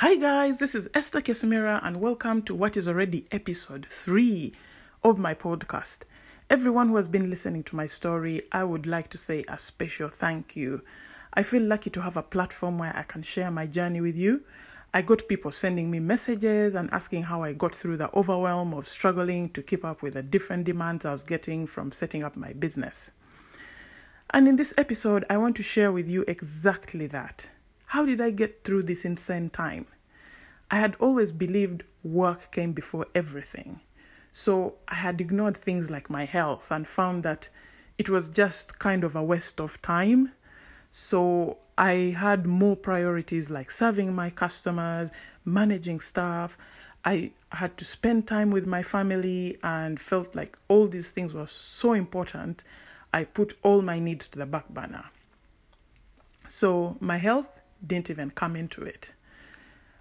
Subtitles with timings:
[0.00, 4.54] Hi, guys, this is Esther Kesimira, and welcome to what is already episode three
[5.04, 6.04] of my podcast.
[6.48, 10.08] Everyone who has been listening to my story, I would like to say a special
[10.08, 10.80] thank you.
[11.34, 14.42] I feel lucky to have a platform where I can share my journey with you.
[14.94, 18.88] I got people sending me messages and asking how I got through the overwhelm of
[18.88, 22.54] struggling to keep up with the different demands I was getting from setting up my
[22.54, 23.10] business.
[24.30, 27.50] And in this episode, I want to share with you exactly that.
[27.90, 29.84] How did I get through this insane time?
[30.70, 33.80] I had always believed work came before everything.
[34.30, 37.48] So I had ignored things like my health and found that
[37.98, 40.30] it was just kind of a waste of time.
[40.92, 45.10] So I had more priorities like serving my customers,
[45.44, 46.56] managing staff.
[47.04, 51.48] I had to spend time with my family and felt like all these things were
[51.48, 52.62] so important.
[53.12, 55.06] I put all my needs to the back burner.
[56.46, 59.12] So my health didn't even come into it.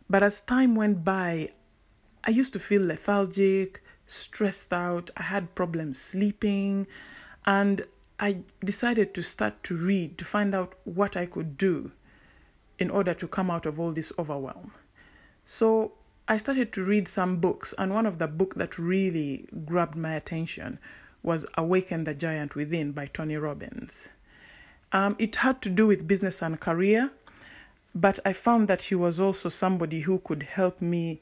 [0.09, 1.51] But as time went by,
[2.23, 6.87] I used to feel lethargic, stressed out, I had problems sleeping,
[7.45, 7.85] and
[8.19, 11.91] I decided to start to read to find out what I could do
[12.77, 14.71] in order to come out of all this overwhelm.
[15.45, 15.93] So
[16.27, 20.13] I started to read some books, and one of the books that really grabbed my
[20.13, 20.79] attention
[21.23, 24.09] was Awaken the Giant Within by Tony Robbins.
[24.91, 27.11] Um, it had to do with business and career,
[27.95, 31.21] but I found that he was also somebody who could help me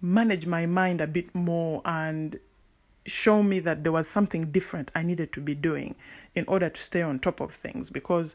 [0.00, 2.38] manage my mind a bit more and
[3.06, 5.94] show me that there was something different I needed to be doing
[6.34, 7.90] in order to stay on top of things.
[7.90, 8.34] Because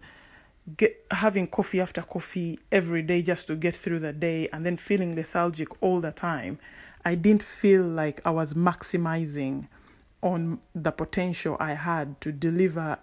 [0.77, 4.77] get, having coffee after coffee every day just to get through the day and then
[4.77, 6.59] feeling lethargic all the time,
[7.05, 9.67] I didn't feel like I was maximizing
[10.21, 12.97] on the potential I had to deliver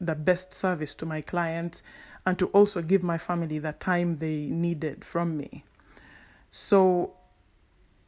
[0.00, 1.82] the best service to my clients
[2.26, 5.64] and to also give my family the time they needed from me.
[6.50, 7.14] So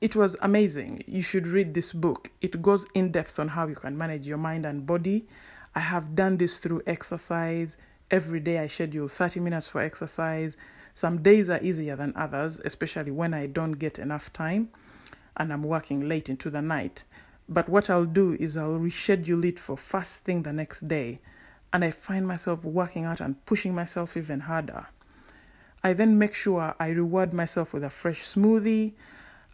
[0.01, 1.05] it was amazing.
[1.07, 2.31] You should read this book.
[2.41, 5.27] It goes in depth on how you can manage your mind and body.
[5.75, 7.77] I have done this through exercise.
[8.11, 10.57] Every day I schedule 30 minutes for exercise.
[10.95, 14.71] Some days are easier than others, especially when I don't get enough time
[15.37, 17.05] and I'm working late into the night.
[17.49, 21.21] But what I'll do is I'll reschedule it for first thing the next day
[21.73, 24.87] and I find myself working out and pushing myself even harder.
[25.83, 28.93] I then make sure I reward myself with a fresh smoothie.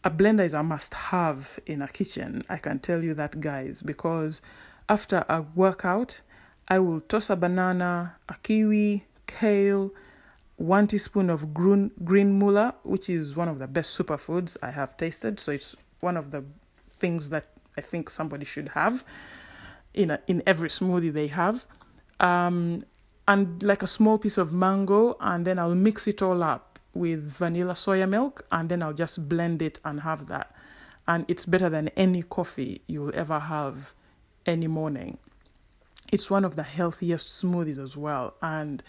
[0.05, 3.83] A blender is a must have in a kitchen, I can tell you that, guys,
[3.83, 4.41] because
[4.89, 6.21] after a workout,
[6.69, 9.91] I will toss a banana, a kiwi, kale,
[10.57, 14.97] one teaspoon of green, green moolah, which is one of the best superfoods I have
[14.97, 15.41] tasted.
[15.41, 16.45] So it's one of the
[16.99, 17.47] things that
[17.77, 19.05] I think somebody should have
[19.95, 21.65] in a, in every smoothie they have
[22.21, 22.83] um,
[23.27, 27.31] and like a small piece of mango, and then I'll mix it all up with
[27.31, 30.55] vanilla soya milk, and then I'll just blend it and have that.
[31.07, 33.95] And it's better than any coffee you'll ever have
[34.47, 35.19] any morning.
[36.11, 38.83] It's one of the healthiest smoothies as well, and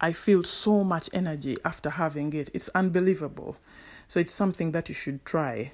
[0.00, 2.50] I feel so much energy after having it.
[2.52, 3.56] It's unbelievable.
[4.08, 5.72] So it's something that you should try.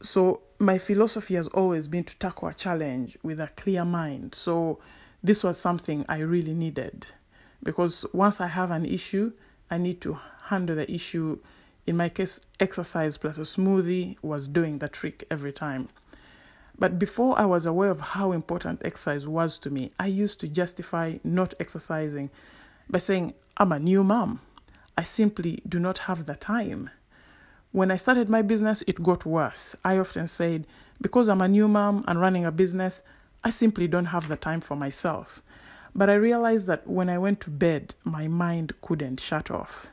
[0.00, 4.34] So my philosophy has always been to tackle a challenge with a clear mind.
[4.34, 4.78] So
[5.22, 7.06] this was something I really needed
[7.62, 9.32] because once I have an issue,
[9.70, 11.38] I need to handle the issue.
[11.86, 15.88] In my case, exercise plus a smoothie was doing the trick every time.
[16.78, 20.48] But before I was aware of how important exercise was to me, I used to
[20.48, 22.30] justify not exercising
[22.88, 24.40] by saying, I'm a new mom.
[24.96, 26.90] I simply do not have the time.
[27.72, 29.74] When I started my business, it got worse.
[29.84, 30.66] I often said,
[31.00, 33.02] because I'm a new mom and running a business,
[33.44, 35.42] I simply don't have the time for myself.
[35.94, 39.88] But I realized that when I went to bed, my mind couldn't shut off.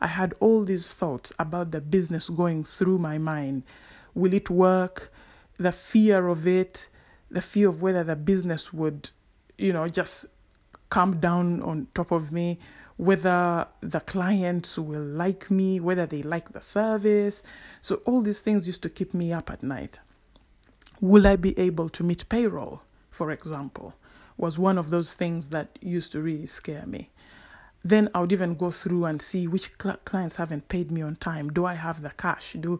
[0.00, 3.62] I had all these thoughts about the business going through my mind.
[4.14, 5.12] Will it work?
[5.58, 6.88] The fear of it,
[7.30, 9.10] the fear of whether the business would,
[9.56, 10.26] you know, just
[10.90, 12.58] come down on top of me,
[12.96, 17.42] whether the clients will like me, whether they like the service.
[17.80, 19.98] So, all these things used to keep me up at night.
[21.00, 22.82] Will I be able to meet payroll?
[23.16, 23.94] For example,
[24.36, 27.08] was one of those things that used to really scare me.
[27.82, 31.16] Then I would even go through and see which cl- clients haven't paid me on
[31.16, 31.48] time.
[31.48, 32.56] Do I have the cash?
[32.60, 32.78] Do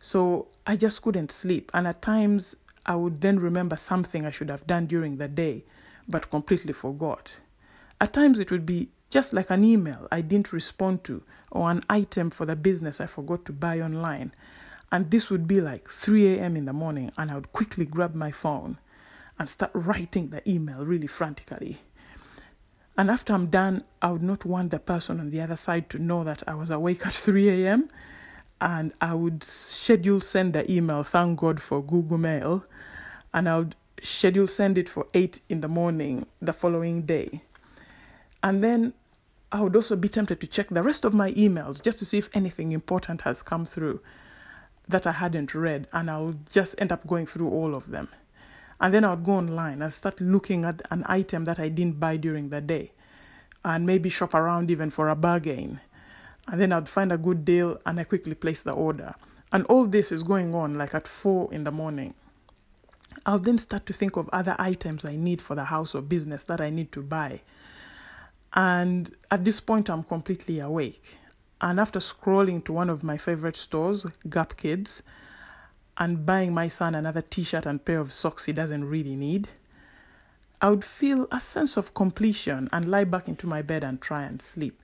[0.00, 1.70] so I just couldn't sleep.
[1.72, 5.62] And at times I would then remember something I should have done during the day,
[6.08, 7.36] but completely forgot.
[8.00, 11.22] At times it would be just like an email I didn't respond to,
[11.52, 14.32] or an item for the business I forgot to buy online.
[14.90, 16.56] And this would be like 3 a.m.
[16.56, 18.78] in the morning, and I would quickly grab my phone
[19.38, 21.78] and start writing the email really frantically.
[22.98, 25.98] And after I'm done, I would not want the person on the other side to
[25.98, 27.88] know that I was awake at 3 a.m.
[28.60, 31.02] and I would schedule send the email.
[31.02, 32.64] Thank God for Google Mail,
[33.34, 37.42] and I would schedule send it for eight in the morning the following day,
[38.42, 38.94] and then
[39.52, 42.18] I would also be tempted to check the rest of my emails just to see
[42.18, 44.00] if anything important has come through
[44.88, 48.08] that I hadn't read, and I would just end up going through all of them.
[48.80, 51.98] And then I would go online and start looking at an item that I didn't
[51.98, 52.92] buy during the day,
[53.64, 55.80] and maybe shop around even for a bargain.
[56.48, 59.14] And then I'd find a good deal and I quickly place the order.
[59.52, 62.14] And all this is going on like at four in the morning.
[63.24, 66.44] I'll then start to think of other items I need for the house or business
[66.44, 67.40] that I need to buy.
[68.52, 71.16] And at this point, I'm completely awake.
[71.60, 75.02] And after scrolling to one of my favorite stores, Gap Kids,
[75.98, 79.48] and buying my son another t shirt and pair of socks he doesn't really need,
[80.60, 84.22] I would feel a sense of completion and lie back into my bed and try
[84.22, 84.80] and sleep.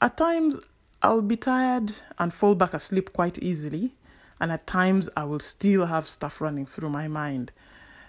[0.00, 0.56] At times,
[1.02, 3.94] I'll be tired and fall back asleep quite easily,
[4.40, 7.52] and at times, I will still have stuff running through my mind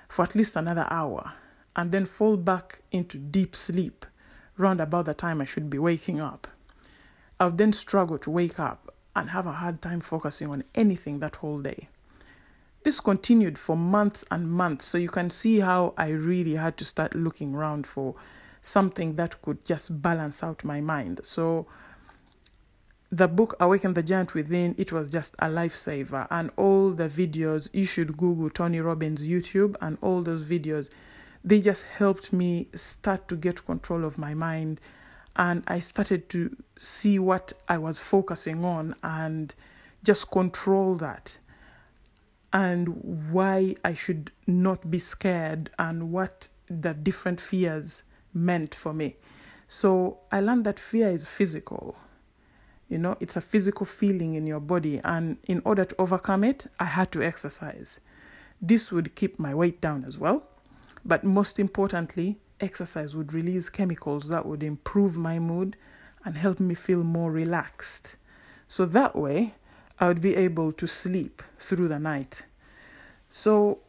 [0.09, 1.33] for at least another hour,
[1.75, 4.05] and then fall back into deep sleep
[4.57, 6.47] round about the time I should be waking up.
[7.39, 11.37] I'll then struggle to wake up and have a hard time focusing on anything that
[11.37, 11.89] whole day.
[12.83, 16.85] This continued for months and months, so you can see how I really had to
[16.85, 18.15] start looking around for
[18.61, 21.21] something that could just balance out my mind.
[21.23, 21.65] So,
[23.11, 26.27] the book Awaken the Giant Within, it was just a lifesaver.
[26.31, 30.89] And all the videos, you should Google Tony Robbins YouTube and all those videos,
[31.43, 34.79] they just helped me start to get control of my mind
[35.35, 39.53] and I started to see what I was focusing on and
[40.03, 41.37] just control that
[42.53, 42.87] and
[43.31, 48.03] why I should not be scared and what the different fears
[48.33, 49.15] meant for me.
[49.67, 51.95] So I learned that fear is physical.
[52.89, 56.67] You know, it's a physical feeling in your body, and in order to overcome it,
[56.79, 57.99] I had to exercise.
[58.61, 60.43] This would keep my weight down as well,
[61.03, 65.75] but most importantly, exercise would release chemicals that would improve my mood
[66.23, 68.15] and help me feel more relaxed.
[68.67, 69.55] So that way,
[70.03, 72.43] I would be able to sleep through the night.
[73.29, 73.79] So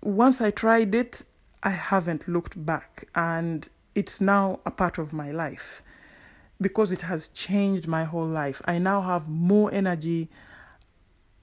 [0.00, 1.24] once I tried it,
[1.60, 5.82] I haven't looked back, and it's now a part of my life
[6.60, 8.62] because it has changed my whole life.
[8.64, 10.28] I now have more energy.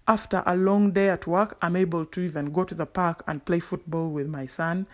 [0.08, 3.44] After a long day at work, I'm able to even go to the park and
[3.44, 4.88] play football with my son.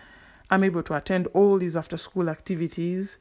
[0.50, 3.18] I'm able to attend all these after school activities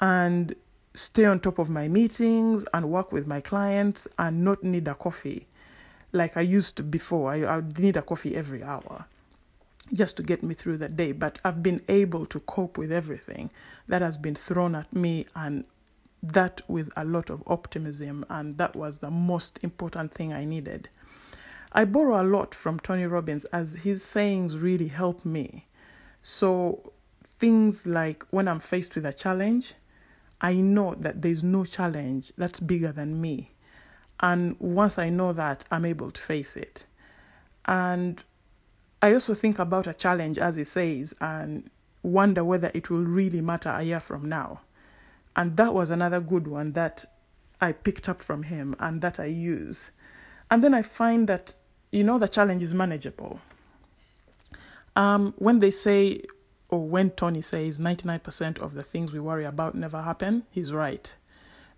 [0.00, 0.56] and
[0.94, 4.94] stay on top of my meetings and work with my clients and not need a
[4.94, 5.46] coffee
[6.12, 7.32] like I used to before.
[7.32, 9.06] I, I need a coffee every hour
[9.92, 11.12] just to get me through the day.
[11.12, 13.50] But I've been able to cope with everything
[13.88, 15.64] that has been thrown at me and
[16.22, 18.24] that with a lot of optimism.
[18.28, 20.88] And that was the most important thing I needed.
[21.72, 25.66] I borrow a lot from Tony Robbins as his sayings really help me.
[26.20, 26.92] So,
[27.24, 29.74] things like when I'm faced with a challenge,
[30.42, 33.52] I know that there's no challenge that's bigger than me.
[34.20, 36.84] And once I know that, I'm able to face it.
[37.64, 38.22] And
[39.00, 41.70] I also think about a challenge, as he says, and
[42.02, 44.60] wonder whether it will really matter a year from now.
[45.36, 47.04] And that was another good one that
[47.60, 49.92] I picked up from him and that I use.
[50.50, 51.54] And then I find that,
[51.92, 53.40] you know, the challenge is manageable.
[54.96, 56.22] Um, when they say,
[56.72, 61.12] or when Tony says 99% of the things we worry about never happen, he's right.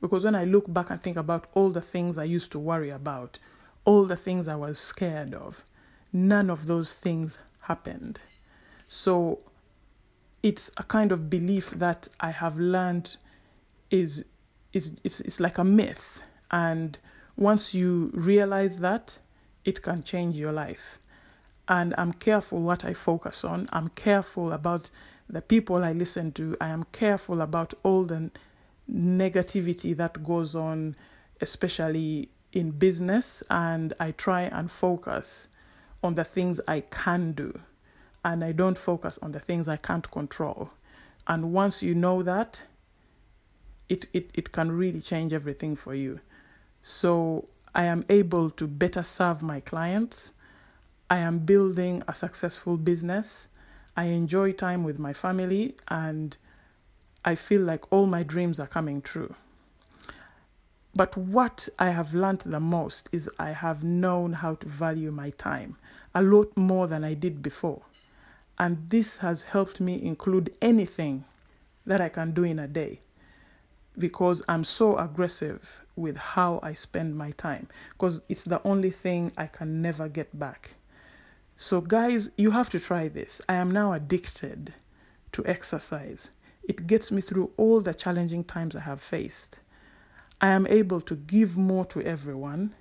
[0.00, 2.90] Because when I look back and think about all the things I used to worry
[2.90, 3.40] about,
[3.84, 5.64] all the things I was scared of,
[6.12, 8.20] none of those things happened.
[8.86, 9.40] So
[10.44, 13.16] it's a kind of belief that I have learned
[13.90, 14.24] is
[14.72, 16.20] is it's, it's like a myth
[16.50, 16.98] and
[17.36, 19.18] once you realize that
[19.64, 20.98] it can change your life
[21.68, 23.68] and I'm careful what I focus on.
[23.73, 24.90] I'm careful about
[25.28, 26.56] the people I listen to.
[26.61, 28.30] I am careful about all the
[28.90, 30.97] negativity that goes on,
[31.40, 35.49] especially in business, and I try and focus
[36.02, 37.59] on the things I can do,
[38.25, 40.71] and I don't focus on the things I can't control.
[41.26, 42.62] And once you know that,
[43.88, 46.21] it, it, it can really change everything for you.
[46.83, 50.30] So I am able to better serve my clients
[51.14, 53.47] I am building a successful business.
[53.97, 56.37] I enjoy time with my family and
[57.25, 59.37] I feel like all my dreams are coming true.
[60.92, 65.30] But what I have learned the most is I have known how to value my
[65.30, 65.76] time
[66.16, 67.83] a lot more than I did before.
[68.59, 71.26] And this has helped me include anything
[71.87, 73.02] that I can do in a day
[73.97, 79.30] because I'm so aggressive with how I spend my time because it's the only thing
[79.37, 80.75] I can never get back.
[81.56, 83.40] So, guys, you have to try this.
[83.49, 84.75] I am now addicted
[85.32, 86.30] to exercise.
[86.64, 89.61] It gets me through all the challenging times I have faced.
[90.40, 92.75] I am able to give more to everyone.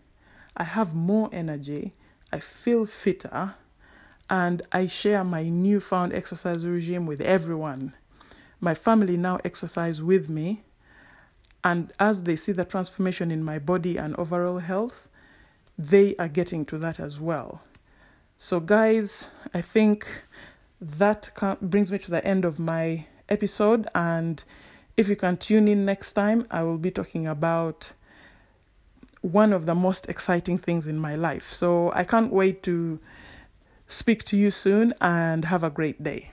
[0.58, 1.94] I have more energy.
[2.32, 3.56] I feel fitter.
[4.30, 7.94] And I share my newfound exercise regime with everyone.
[8.60, 10.63] My family now exercise with me.
[11.63, 15.08] And as they see the transformation in my body and overall health,
[15.77, 17.62] they are getting to that as well.
[18.38, 20.06] So, guys, I think
[20.82, 21.30] that
[21.62, 23.88] brings me to the end of my episode.
[23.96, 24.44] And
[24.98, 27.94] if you can tune in next time, I will be talking about
[29.22, 31.52] one of the most exciting things in my life.
[31.54, 33.00] So, I can't wait to
[33.88, 36.33] speak to you soon and have a great day.